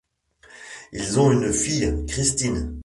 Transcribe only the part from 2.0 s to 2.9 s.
Christine.